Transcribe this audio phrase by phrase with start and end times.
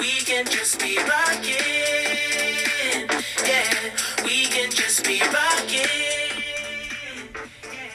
[0.00, 1.52] we can just be rocking.
[3.46, 3.90] Yeah,
[4.24, 5.84] we can just be rocking.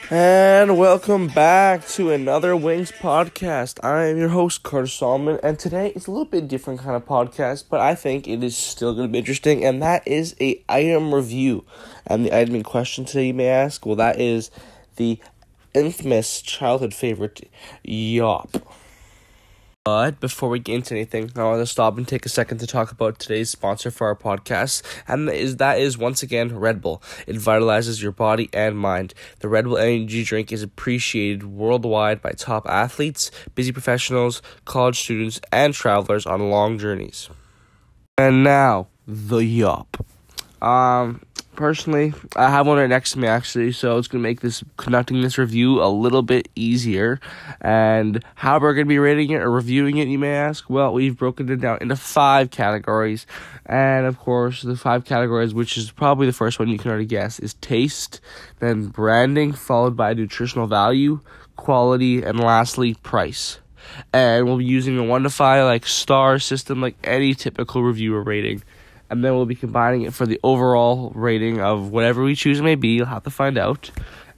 [0.08, 3.84] And welcome back to another Wings podcast.
[3.84, 7.04] I am your host, Carter Solomon, and today it's a little bit different kind of
[7.04, 10.62] podcast, but I think it is still going to be interesting, and that is a
[10.68, 11.64] item review.
[12.06, 14.52] And the item in question today, you may ask, well, that is
[14.94, 15.18] the
[15.74, 17.50] infamous childhood favorite,
[17.82, 18.64] Yop.
[19.86, 22.66] But before we get into anything, I want to stop and take a second to
[22.66, 26.82] talk about today's sponsor for our podcast, and that is that is once again Red
[26.82, 27.00] Bull.
[27.28, 29.14] It vitalizes your body and mind.
[29.38, 35.40] The Red Bull energy drink is appreciated worldwide by top athletes, busy professionals, college students,
[35.52, 37.30] and travelers on long journeys.
[38.18, 40.04] And now the Yop.
[40.60, 41.22] Um,
[41.56, 45.20] personally, I have one right next to me actually, so it's gonna make this conducting
[45.20, 47.20] this review a little bit easier.
[47.60, 50.70] And how we're gonna be rating it or reviewing it, you may ask.
[50.70, 53.26] Well, we've broken it down into five categories,
[53.64, 57.06] and of course, the five categories, which is probably the first one you can already
[57.06, 58.20] guess, is taste,
[58.60, 61.20] then branding, followed by nutritional value,
[61.56, 63.58] quality, and lastly, price.
[64.12, 68.22] And we'll be using a one to five like star system, like any typical reviewer
[68.22, 68.62] rating
[69.10, 72.74] and then we'll be combining it for the overall rating of whatever we choose may
[72.74, 72.88] be.
[72.88, 73.90] You'll have to find out.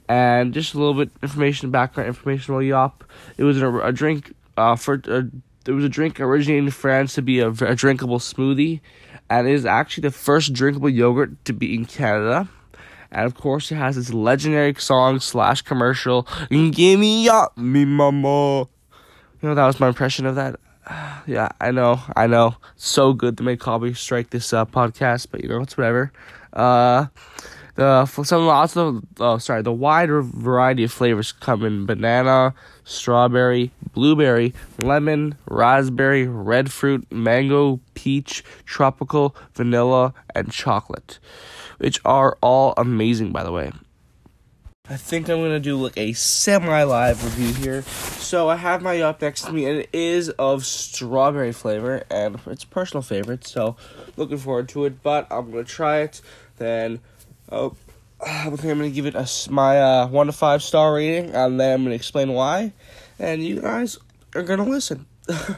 [0.07, 3.03] And just a little bit information, background information about Yop.
[3.37, 5.21] It was a, a drink uh, for uh,
[5.65, 8.81] it was a drink originated in France to be a, a drinkable smoothie,
[9.29, 12.49] and it is actually the first drinkable yogurt to be in Canada.
[13.11, 18.67] And of course, it has its legendary song slash commercial, "Give me Yop, me mama."
[19.41, 20.59] You know that was my impression of that
[21.27, 22.55] yeah, I know, I know.
[22.75, 26.11] So good to make copy strike this uh, podcast, but you know it's whatever.
[26.53, 27.07] Uh,
[27.75, 33.71] the some lots of oh sorry, the wide variety of flavors come in banana, strawberry,
[33.93, 41.19] blueberry, lemon, raspberry, red fruit, mango, peach, tropical, vanilla, and chocolate,
[41.77, 43.71] which are all amazing by the way.
[44.91, 47.81] I think I'm gonna do like a semi-live review here.
[47.83, 52.39] So I have my Yop next to me, and it is of strawberry flavor, and
[52.47, 53.45] it's a personal favorite.
[53.45, 53.75] So
[54.17, 55.03] looking forward to it.
[55.03, 56.21] But I'm gonna try it.
[56.57, 57.01] Then,
[57.51, 57.75] oh,
[58.25, 61.59] I think I'm gonna give it a my uh, one to five star rating, and
[61.59, 62.73] then I'm gonna explain why,
[63.19, 63.99] and you guys
[64.33, 65.05] are gonna listen.
[65.27, 65.55] so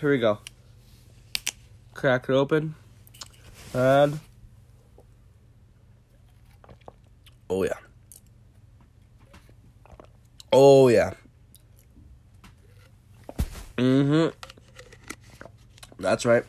[0.00, 0.38] here we go.
[1.94, 2.74] Crack it open,
[3.72, 4.20] and
[7.48, 7.72] oh yeah.
[10.52, 11.14] Oh yeah.
[13.76, 14.28] Mm-hmm.
[15.98, 16.44] That's right.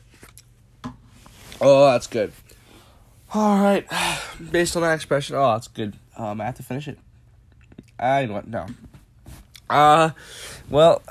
[1.60, 2.32] Oh, that's good.
[3.34, 3.86] All right.
[4.52, 5.96] Based on that expression, oh, that's good.
[6.16, 7.00] Um, I have to finish it.
[8.00, 8.48] I know what?
[8.48, 8.68] No.
[9.70, 10.12] Uh,
[10.70, 11.02] well,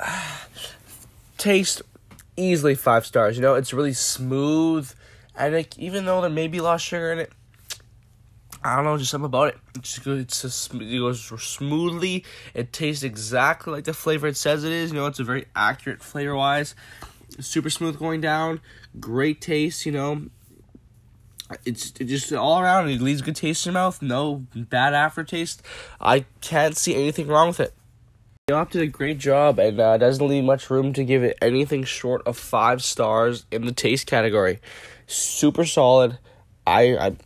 [1.39, 1.83] taste
[2.37, 3.37] easily five stars.
[3.37, 4.91] You know, it's really smooth,
[5.37, 7.33] and like, even though there may be a lot of sugar in it,
[8.67, 9.59] I don't know, just something about it.
[9.77, 10.19] It's good.
[10.19, 12.25] It's just, it goes smoothly.
[12.53, 14.91] It tastes exactly like the flavor it says it is.
[14.91, 16.75] You know, it's a very accurate flavor wise.
[17.39, 18.61] Super smooth going down.
[18.99, 19.87] Great taste.
[19.87, 20.23] You know,
[21.65, 22.89] it's it just all around.
[22.89, 24.03] It leaves a good taste in your mouth.
[24.03, 25.63] No bad aftertaste.
[26.01, 27.73] I can't see anything wrong with it.
[28.49, 31.85] Yop did a great job and uh, doesn't leave much room to give it anything
[31.85, 34.61] short of five stars in the taste category.
[35.07, 36.19] Super solid.
[36.67, 37.17] I I.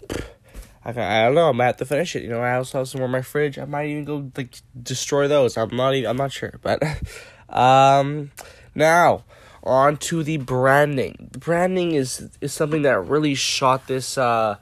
[0.85, 1.49] I, I don't know.
[1.49, 2.23] I might have to finish it.
[2.23, 3.59] You know, I also have some more in my fridge.
[3.59, 5.57] I might even go like destroy those.
[5.57, 6.09] I'm not even.
[6.09, 6.83] I'm not sure, but
[7.49, 8.31] um,
[8.75, 9.25] now
[9.63, 11.31] on to the branding.
[11.39, 14.57] Branding is is something that really shot this uh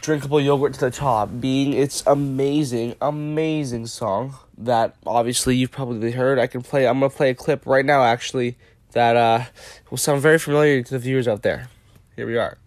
[0.00, 1.28] drinkable yogurt to the top.
[1.40, 6.38] Being its amazing, amazing song that obviously you've probably heard.
[6.38, 6.86] I can play.
[6.86, 8.04] I'm gonna play a clip right now.
[8.04, 8.56] Actually,
[8.92, 9.44] that uh
[9.90, 11.68] will sound very familiar to the viewers out there.
[12.16, 12.58] Here we are.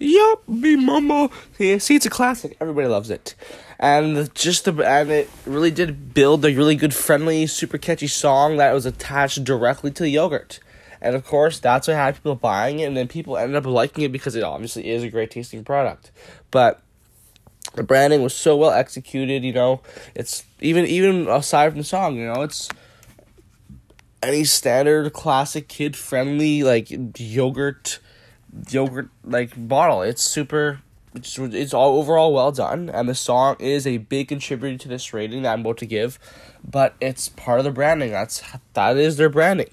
[0.00, 1.30] Yop, me mama.
[1.58, 2.56] Yeah, see, it's a classic.
[2.60, 3.36] Everybody loves it.
[3.78, 8.56] And just the and it really did build a really good, friendly, super catchy song
[8.56, 10.58] that was attached directly to the yogurt.
[11.02, 14.04] And of course, that's what had people buying it, and then people ended up liking
[14.04, 16.12] it because it obviously is a great tasting product.
[16.52, 16.80] But
[17.74, 19.82] the branding was so well executed, you know.
[20.14, 22.68] It's even even aside from the song, you know, it's
[24.22, 26.86] any standard classic kid friendly like
[27.18, 27.98] yogurt
[28.70, 30.02] yogurt like bottle.
[30.02, 30.80] It's super
[31.14, 35.12] it's, it's all overall well done, and the song is a big contributor to this
[35.12, 36.18] rating that I'm about to give.
[36.64, 38.12] But it's part of the branding.
[38.12, 38.42] That's
[38.74, 39.70] that is their branding,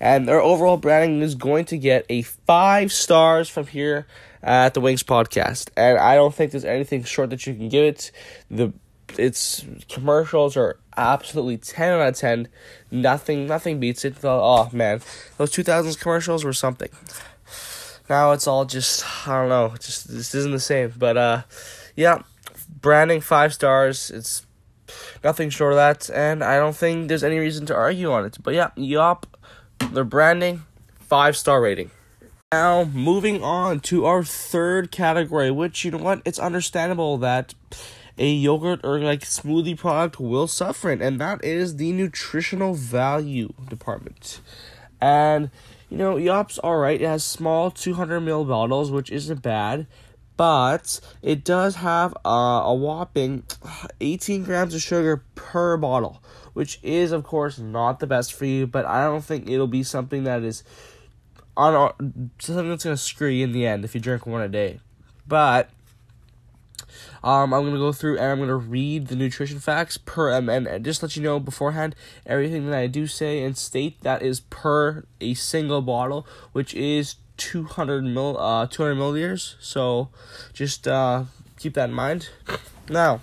[0.00, 4.06] and their overall branding is going to get a five stars from here
[4.42, 5.70] at the Wings podcast.
[5.76, 8.10] And I don't think there's anything short that you can give it.
[8.50, 8.72] The
[9.18, 12.48] its commercials are absolutely 10 out of 10
[12.90, 15.00] nothing nothing beats it oh man
[15.38, 16.88] those 2000s commercials were something
[18.08, 20.92] now it's all just I don't know, just this isn't the same.
[20.96, 21.42] But uh,
[21.96, 22.22] yeah,
[22.80, 24.10] branding five stars.
[24.10, 24.46] It's
[25.24, 28.38] nothing short of that, and I don't think there's any reason to argue on it.
[28.42, 29.26] But yeah, yup,
[29.92, 30.64] their branding
[30.98, 31.90] five star rating.
[32.52, 37.54] Now moving on to our third category, which you know what, it's understandable that
[38.18, 43.52] a yogurt or like smoothie product will suffer it, and that is the nutritional value
[43.68, 44.40] department.
[45.00, 45.50] And
[45.92, 47.02] you know, Yop's alright.
[47.02, 49.86] It has small 200 ml bottles, which isn't bad,
[50.38, 53.42] but it does have uh, a whopping
[54.00, 56.22] 18 grams of sugar per bottle,
[56.54, 59.82] which is, of course, not the best for you, but I don't think it'll be
[59.82, 60.64] something that is
[61.58, 61.92] on
[62.38, 64.80] something that's gonna screw you in the end if you drink one a day.
[65.28, 65.68] But
[67.22, 70.84] um, I'm gonna go through and I'm gonna read the nutrition facts per and, and
[70.84, 71.94] just let you know beforehand
[72.26, 77.16] everything that I do say and state that is per a single bottle, which is
[77.36, 79.54] 200 mil uh 200 milliliters.
[79.60, 80.08] So
[80.52, 81.24] just uh
[81.58, 82.28] keep that in mind.
[82.88, 83.20] Now,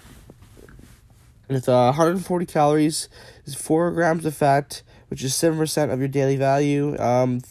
[1.49, 3.09] it's uh, 140 calories,
[3.45, 6.97] is four grams of fat, which is seven percent of your daily value.
[6.99, 7.41] Um,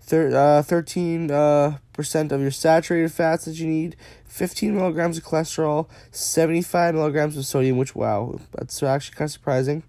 [0.00, 3.96] thir- uh, 13 uh, percent of your saturated fats that you need,
[4.36, 9.82] 15 milligrams of cholesterol, 75 milligrams of sodium, which, wow, that's actually kind of surprising.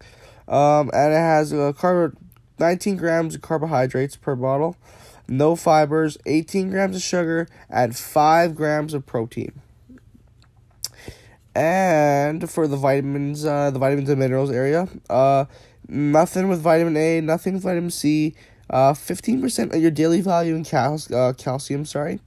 [0.48, 2.16] Um, and it has a carb-
[2.58, 4.78] 19 grams of carbohydrates per bottle,
[5.28, 9.52] no fibers, 18 grams of sugar, and 5 grams of protein.
[11.54, 15.44] And for the vitamins, uh, the vitamins and minerals area, uh,
[15.90, 18.34] nothing with vitamin A, nothing with vitamin C,
[18.70, 22.22] uh, 15% of your daily value in cal- uh, calcium, sorry.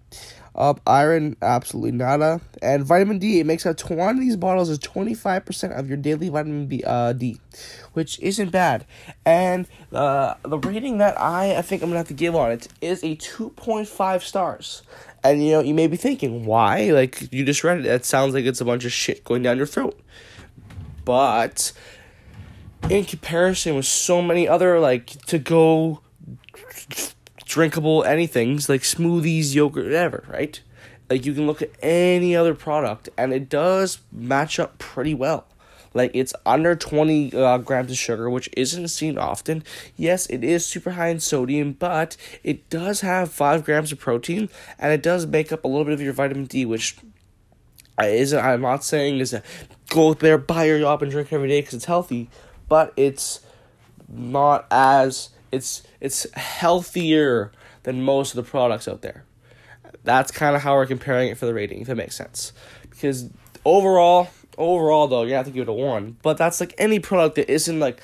[0.54, 2.40] Uh, iron, absolutely nada.
[2.60, 6.28] And vitamin D, it makes up 20 of these bottles is 25% of your daily
[6.28, 7.40] vitamin B, uh, D,
[7.92, 8.84] which isn't bad.
[9.24, 12.50] And uh, the rating that I, I think I'm going to have to give on
[12.50, 14.82] it is a 2.5 stars.
[15.22, 16.90] And you know, you may be thinking, why?
[16.90, 17.86] Like, you just read it.
[17.86, 20.00] It sounds like it's a bunch of shit going down your throat.
[21.04, 21.72] But
[22.88, 26.00] in comparison with so many other, like, to go
[27.50, 30.60] drinkable anythings like smoothies, yogurt, whatever, right?
[31.10, 35.46] Like you can look at any other product and it does match up pretty well.
[35.92, 39.64] Like it's under 20 uh, grams of sugar, which isn't seen often.
[39.96, 44.48] Yes, it is super high in sodium, but it does have 5 grams of protein
[44.78, 46.98] and it does make up a little bit of your vitamin D, which
[48.00, 49.42] isn't, I'm not saying is a
[49.88, 52.30] go there, buy your Yop and drink every day because it's healthy,
[52.68, 53.40] but it's
[54.08, 57.52] not as it's it's healthier
[57.82, 59.24] than most of the products out there.
[60.04, 62.52] That's kind of how we're comparing it for the rating, if it makes sense.
[62.88, 63.28] Because
[63.64, 66.16] overall, overall though, you have to give it a one.
[66.22, 68.00] But that's like any product that isn't like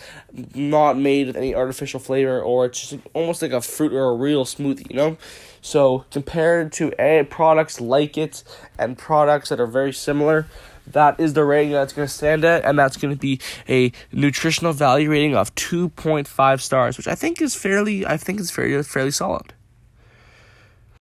[0.55, 4.15] not made with any artificial flavor, or it's just almost like a fruit or a
[4.15, 5.17] real smoothie, you know.
[5.61, 8.45] So compared to a products like it
[8.79, 10.47] and products that are very similar,
[10.89, 13.93] that is the rating that's going to stand at, and that's going to be a
[14.13, 18.83] nutritional value rating of 2.5 stars, which I think is fairly, I think is fairly,
[18.83, 19.53] fairly solid.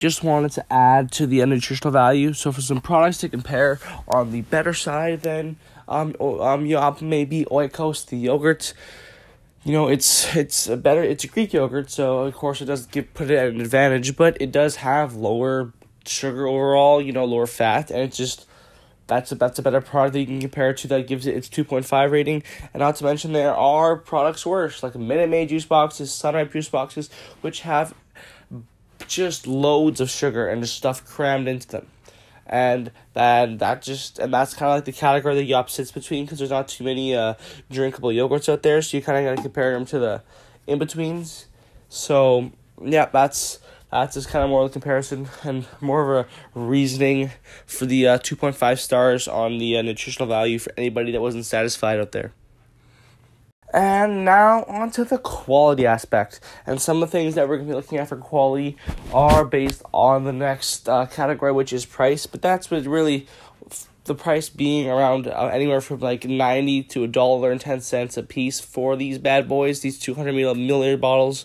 [0.00, 2.32] Just wanted to add to the nutritional value.
[2.32, 5.56] So for some products to compare on the better side then
[5.88, 8.74] um um you know, maybe Oikos the yogurt.
[9.64, 12.86] You know, it's it's a better it's a Greek yogurt, so of course it does
[12.86, 15.72] give put it at an advantage, but it does have lower
[16.06, 18.46] sugar overall, you know, lower fat, and it's just
[19.08, 21.48] that's a, that's a better product that you can compare to that gives it its
[21.48, 22.42] 2.5 rating.
[22.72, 26.68] And not to mention, there are products worse, like Minute Maid juice boxes, SunRype juice
[26.68, 27.10] boxes,
[27.40, 27.94] which have
[29.06, 31.86] just loads of sugar and just stuff crammed into them.
[32.46, 36.24] And then that just and that's kind of like the category that Yop sits between
[36.24, 37.34] because there's not too many uh,
[37.70, 40.22] drinkable yogurts out there, so you kind of got to compare them to the
[40.66, 41.46] in betweens.
[41.90, 42.50] So
[42.82, 43.58] yeah, that's
[43.90, 47.30] that's just kind of more of a comparison and more of a reasoning
[47.66, 51.98] for the uh, 2.5 stars on the uh, nutritional value for anybody that wasn't satisfied
[51.98, 52.32] out there.
[53.72, 56.40] And now on to the quality aspect.
[56.66, 58.76] And some of the things that we're going to be looking at for quality
[59.12, 62.26] are based on the next uh, category, which is price.
[62.26, 63.26] But that's what really
[64.04, 68.16] the price being around uh, anywhere from like 90 to a dollar and 10 cents
[68.16, 71.44] a piece for these bad boys, these 200 milliliter bottles.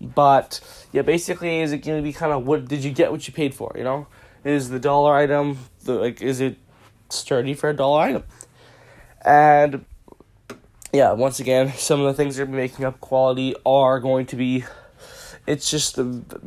[0.00, 0.60] But
[0.92, 3.34] yeah, basically, is it going to be kind of what did you get what you
[3.34, 3.72] paid for?
[3.76, 4.06] You know,
[4.44, 6.56] Is the dollar item the like is it
[7.08, 8.24] sturdy for a dollar item?
[9.24, 9.84] And
[10.92, 14.36] yeah, once again, some of the things that are making up quality are going to
[14.36, 14.64] be
[15.46, 16.04] it's just the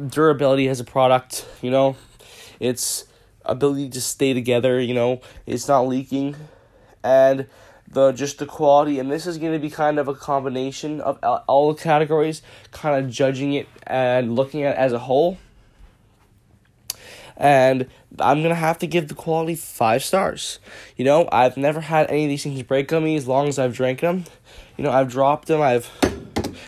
[0.10, 1.96] durability as a product, you know.
[2.60, 3.06] It's
[3.46, 6.36] ability to stay together, you know, it's not leaking
[7.04, 7.48] and
[7.88, 11.17] the just the quality and this is going to be kind of a combination of
[11.48, 12.41] all the categories
[12.72, 15.38] kind of judging it and looking at it as a whole.
[17.38, 17.88] And
[18.20, 20.60] i'm going to have to give the quality five stars.
[20.98, 23.58] You know i've never had any of these things break on me as long as
[23.58, 24.25] i've drank them.
[24.75, 25.89] You know i've dropped them i've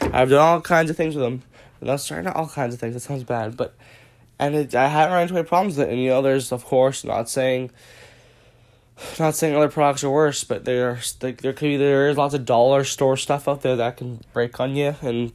[0.02, 1.44] i've done all kinds of things with them.
[1.82, 3.76] No sorry not all kinds of things that sounds bad but
[4.38, 5.92] and it, i haven't run into any problems with it.
[5.92, 7.72] And you know there's of course not saying
[9.20, 12.34] not saying other products are worse, but there's like there could be there is lots
[12.34, 15.32] of dollar store stuff out there that can break on you, and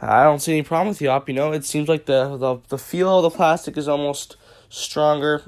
[0.00, 1.28] I don't see any problem with the Yop.
[1.28, 4.36] You know, it seems like the the the feel of the plastic is almost
[4.68, 5.42] stronger.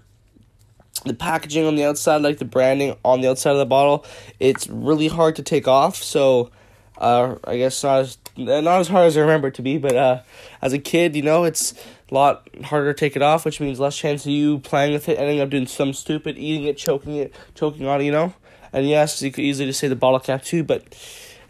[1.05, 4.05] The packaging on the outside, like the branding on the outside of the bottle,
[4.39, 5.97] it's really hard to take off.
[5.97, 6.51] So,
[6.99, 9.97] uh, I guess not as not as hard as I remember it to be, but
[9.97, 10.23] uh,
[10.63, 11.75] as a kid, you know, it's
[12.11, 15.09] a lot harder to take it off, which means less chance of you playing with
[15.09, 18.35] it, ending up doing some stupid, eating it, choking it, choking on it, you know.
[18.73, 20.95] And yes, you could easily just say the bottle cap too, but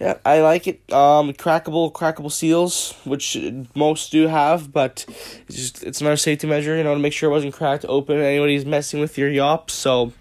[0.00, 0.80] yeah, I like it.
[0.90, 3.36] Um, crackable, crackable seals, which
[3.74, 5.04] most do have, but
[5.46, 8.18] it's just it's another safety measure, you know, to make sure it wasn't cracked open.
[8.18, 10.12] Anybody's messing with your yop, so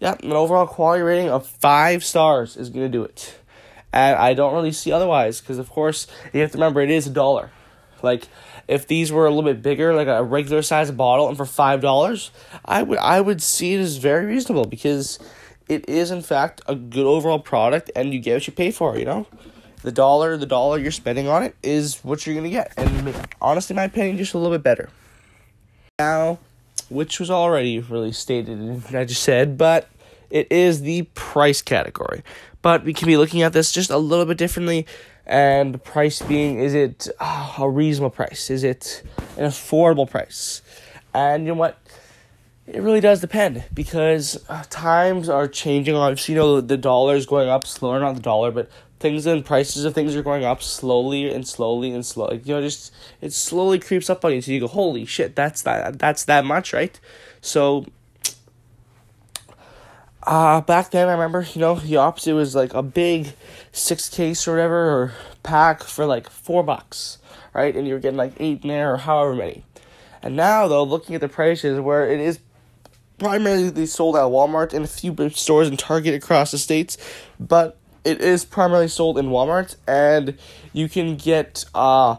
[0.00, 3.38] yeah, an overall quality rating of five stars is gonna do it,
[3.92, 7.06] and I don't really see otherwise because of course you have to remember it is
[7.06, 7.50] a dollar,
[8.02, 8.28] like
[8.68, 11.80] if these were a little bit bigger, like a regular size bottle, and for five
[11.80, 12.30] dollars,
[12.64, 15.18] I would I would see it as very reasonable because
[15.68, 18.96] it is in fact a good overall product, and you get what you pay for.
[18.96, 19.26] You know,
[19.82, 23.74] the dollar the dollar you're spending on it is what you're gonna get, and honestly,
[23.76, 24.88] my opinion, just a little bit better.
[25.98, 26.38] Now,
[26.88, 29.88] which was already really stated, and I just said, but
[30.30, 32.22] it is the price category.
[32.62, 34.86] But we can be looking at this just a little bit differently.
[35.26, 38.50] And the price being is it uh, a reasonable price?
[38.50, 39.02] Is it
[39.36, 40.62] an affordable price?
[41.14, 41.78] And you know what?
[42.66, 47.16] It really does depend because uh, times are changing obviously you know the, the dollar
[47.16, 50.44] is going up slower not the dollar but things and prices of things are going
[50.44, 54.40] up slowly and slowly and slowly you know just it slowly creeps up on you.
[54.40, 56.98] So you go holy shit that's that that's that much right?
[57.40, 57.84] So
[60.24, 63.34] uh, back then, I remember, you know, the opposite was like a big
[63.72, 65.12] six case or whatever, or
[65.42, 67.18] pack for like four bucks,
[67.54, 67.74] right?
[67.74, 69.64] And you were getting like eight in there or however many.
[70.22, 72.38] And now, though, looking at the prices where it is
[73.18, 76.96] primarily sold at Walmart and a few stores in Target across the states,
[77.38, 80.36] but it is primarily sold in Walmart, and
[80.72, 82.16] you can get uh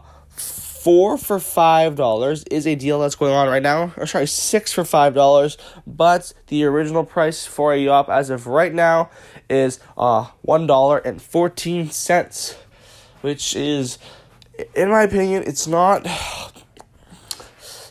[0.84, 3.94] four for five dollars is a deal that's going on right now.
[3.96, 5.56] Or sorry, six for five dollars.
[5.86, 9.08] But the original price for a Yop as of right now
[9.48, 12.54] is uh one dollar and fourteen cents,
[13.22, 13.98] which is,
[14.74, 16.06] in my opinion, it's not.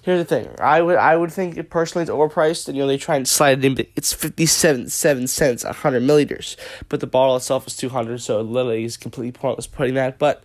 [0.04, 0.50] Here's the thing.
[0.60, 3.28] I would I would think it personally it's overpriced, and you know they try and
[3.28, 3.74] slide it in.
[3.74, 6.58] But it's fifty seven seven cents hundred milliliters,
[6.90, 10.20] but the bottle itself is two hundred, so it literally is completely pointless putting that.
[10.20, 10.44] But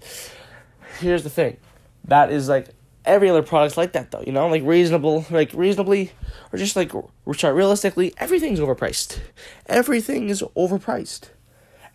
[1.00, 1.58] here's the thing
[2.08, 2.68] that is like
[3.04, 6.12] every other product's like that though, you know, like reasonable, like reasonably,
[6.52, 9.20] or just like are realistically, everything's overpriced.
[9.66, 11.30] Everything is overpriced,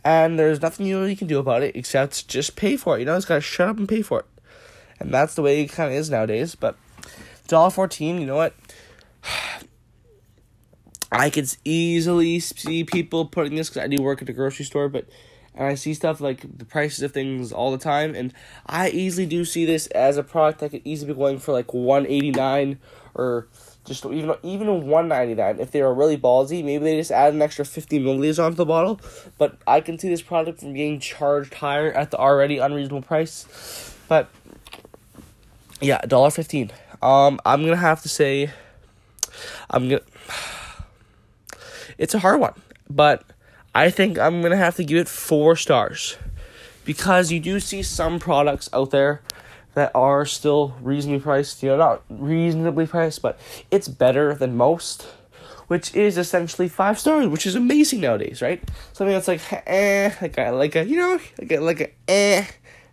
[0.04, 3.02] and there's nothing you really can do about it except just pay for it.
[3.02, 4.26] You know, it's gotta shut up and pay for it,
[5.00, 6.56] and that's the way it kind of is nowadays.
[6.56, 6.76] But
[7.48, 8.54] dollar fourteen, you know what?
[11.12, 14.90] I could easily see people putting this because I do work at the grocery store,
[14.90, 15.06] but
[15.56, 18.34] and I see stuff like the prices of things all the time, and
[18.66, 21.74] I easily do see this as a product that could easily be going for like
[21.74, 22.80] one eighty nine
[23.14, 23.48] or
[23.86, 25.60] just even even one ninety nine.
[25.60, 28.66] If they were really ballsy, maybe they just add an extra fifty milliliters onto the
[28.66, 29.00] bottle.
[29.38, 33.96] But I can see this product from being charged higher at the already unreasonable price.
[34.08, 34.30] But
[35.82, 36.72] yeah, dollar fifteen.
[37.02, 38.52] Um, I'm gonna have to say,
[39.70, 40.02] I'm gonna.
[42.00, 42.54] It's a hard one,
[42.90, 43.24] but
[43.76, 46.18] I think I'm gonna have to give it four stars
[46.86, 49.22] because you do see some products out there
[49.74, 51.64] that are still reasonably priced.
[51.64, 53.40] You know, not reasonably priced, but
[53.72, 55.08] it's better than most,
[55.68, 58.62] which is essentially five stars, which is amazing nowadays, right?
[58.94, 62.46] Something that's like eh, like a like a you know like a like a eh.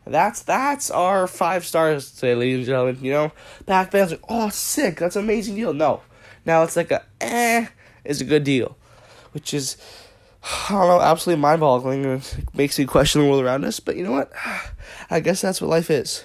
[0.07, 2.99] That's that's our five stars today, ladies and gentlemen.
[3.03, 3.33] You know,
[3.67, 5.75] back then like, oh, sick, that's amazing deal.
[5.75, 6.01] No,
[6.47, 7.67] now it's like a eh
[8.03, 8.79] is a good deal,
[9.33, 9.77] which is
[10.43, 12.05] I don't know, absolutely mind boggling.
[12.05, 14.33] It makes you question the world around us, but you know what?
[15.11, 16.25] I guess that's what life is.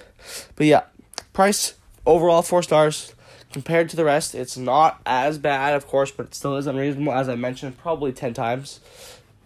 [0.54, 0.84] But yeah,
[1.32, 1.74] price
[2.06, 3.12] overall four stars.
[3.52, 7.12] compared to the rest, it's not as bad, of course, but it still is unreasonable,
[7.12, 8.80] as I mentioned, probably 10 times.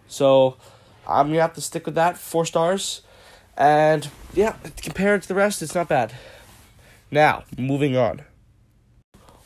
[0.09, 0.57] So
[1.07, 2.17] I'm to have to stick with that.
[2.17, 3.03] Four stars.
[3.55, 6.13] And yeah, compared to the rest, it's not bad.
[7.09, 8.23] Now, moving on.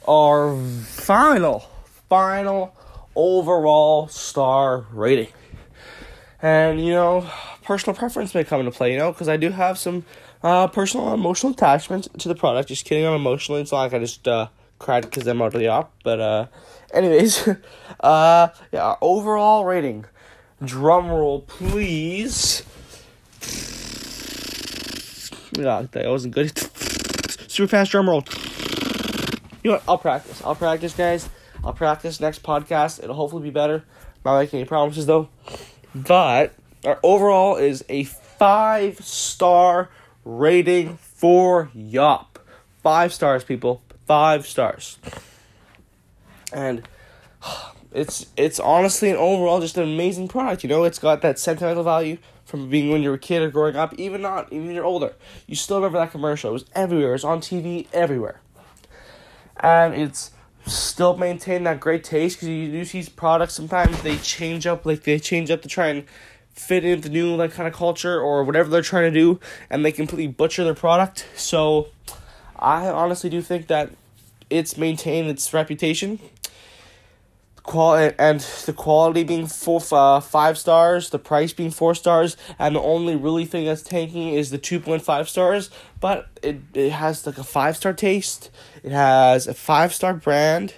[0.08, 1.70] Our final,
[2.10, 2.76] final
[3.16, 5.30] overall star rating.
[6.42, 7.30] And, you know,
[7.64, 10.06] personal preference may come into play, you know, because I do have some
[10.44, 12.70] uh, personal emotional attachment to the product.
[12.70, 13.62] Just kidding, I'm emotionally.
[13.62, 14.48] It's not like I just uh,
[14.80, 15.94] cried because I'm out of the Yop.
[16.04, 16.46] But, uh,
[16.94, 17.48] anyways,
[18.00, 20.06] uh, yeah, overall rating.
[20.64, 22.64] Drum roll, please.
[25.58, 26.58] Yeah, that wasn't good.
[27.50, 28.24] Super fast drum roll.
[29.64, 29.84] You know what?
[29.88, 30.42] I'll practice.
[30.44, 31.30] I'll practice, guys.
[31.66, 33.04] I'll practice next podcast.
[33.04, 33.84] It'll hopefully be better.
[34.24, 35.30] Not making any promises though.
[35.96, 36.54] But
[36.86, 39.90] our overall is a five star
[40.24, 42.40] rating for Yop.
[42.84, 43.82] Five stars, people.
[44.06, 45.00] Five stars.
[46.54, 46.88] And
[47.92, 50.64] it's it's honestly an overall just an amazing product.
[50.64, 53.50] You know, it's got that sentimental value from being when you were a kid or
[53.50, 55.16] growing up, even not even you're older.
[55.48, 56.52] You still remember that commercial.
[56.52, 57.10] It was everywhere.
[57.10, 58.42] It was on TV everywhere.
[59.58, 60.32] And it's
[60.66, 65.04] still maintain that great taste because you do see products sometimes they change up like
[65.04, 66.04] they change up to try and
[66.54, 69.92] fit into new like kind of culture or whatever they're trying to do and they
[69.92, 71.28] completely butcher their product.
[71.36, 71.90] So
[72.58, 73.92] i honestly do think that
[74.50, 76.20] it's maintained its reputation
[77.66, 82.76] quality and the quality being four uh, five stars, the price being four stars, and
[82.76, 85.70] the only really thing that's tanking is the two point five stars.
[86.00, 88.52] But it it has like a five star taste.
[88.84, 90.74] It has a five star brand.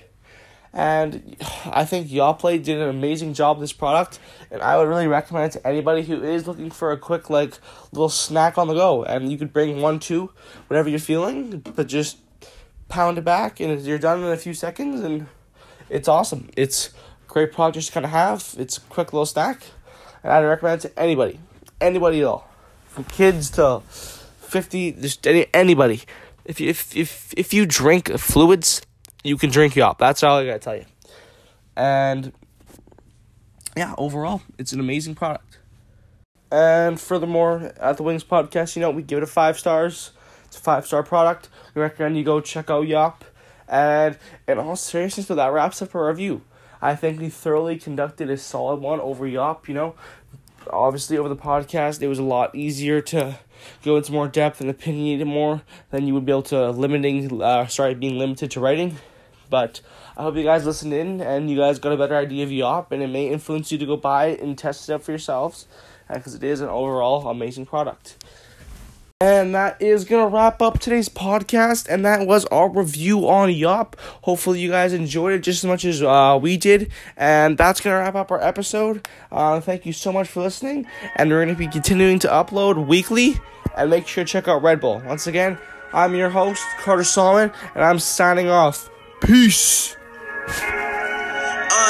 [0.73, 4.19] And I think Yoplait did an amazing job this product,
[4.51, 7.57] and I would really recommend it to anybody who is looking for a quick like
[7.91, 9.03] little snack on the go.
[9.03, 10.29] And you could bring one, two,
[10.67, 12.17] whatever you're feeling, but just
[12.89, 15.27] pound it back, and you're done in a few seconds, and
[15.89, 16.49] it's awesome.
[16.55, 16.91] It's
[17.27, 18.55] great product just to kind of have.
[18.57, 19.63] It's a quick little snack,
[20.23, 21.39] and I'd recommend it to anybody,
[21.79, 22.49] anybody at all,
[22.87, 26.01] from kids to fifty, just any anybody.
[26.45, 28.81] If you if if if you drink fluids,
[29.23, 29.97] you can drink Yop.
[29.99, 30.85] That's all I gotta tell you.
[31.75, 32.31] And
[33.75, 35.59] yeah, overall, it's an amazing product.
[36.51, 40.11] And furthermore, at the Wings Podcast, you know, we give it a five stars.
[40.45, 41.49] It's a five star product.
[41.75, 43.25] We recommend you go check out Yop.
[43.67, 46.41] And in all seriousness, that wraps up our review.
[46.81, 49.67] I think we thoroughly conducted a solid one over Yop.
[49.67, 49.95] You know,
[50.69, 53.39] obviously over the podcast, it was a lot easier to
[53.83, 57.41] go into more depth and opinionated more than you would be able to limiting.
[57.41, 58.97] Uh, sorry, being limited to writing.
[59.49, 59.81] But
[60.17, 62.91] I hope you guys listened in and you guys got a better idea of Yop,
[62.91, 65.67] and it may influence you to go buy it and test it out for yourselves,
[66.13, 68.23] because it is an overall amazing product.
[69.19, 71.89] And that is going to wrap up today's podcast.
[71.89, 73.95] And that was our review on Yop.
[74.21, 76.91] Hopefully, you guys enjoyed it just as much as uh, we did.
[77.15, 79.07] And that's going to wrap up our episode.
[79.31, 80.85] Uh, thank you so much for listening.
[81.15, 83.39] And we're going to be continuing to upload weekly.
[83.75, 85.01] And make sure to check out Red Bull.
[85.03, 85.57] Once again,
[85.93, 87.51] I'm your host, Carter Solomon.
[87.73, 88.87] And I'm signing off.
[89.21, 89.97] Peace.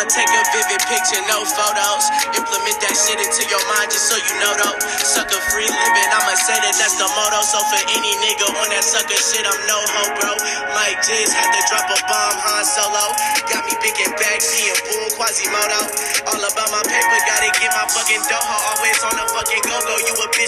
[0.05, 2.05] Take a vivid picture, no photos.
[2.37, 4.77] Implement that shit into your mind just so you know though.
[5.01, 7.41] Sucker free living, I'ma say that that's the motto.
[7.41, 10.31] So for any nigga on that sucker shit, I'm no hoe, bro.
[10.77, 13.05] Mike Jizz had to drop a bomb, Han Solo.
[13.49, 13.73] Got me
[14.05, 15.81] and bagsy and boom, Quasimodo.
[16.29, 18.45] All about my paper, gotta get my fucking dough.
[18.69, 20.45] Always on the fucking go go, you a bitch.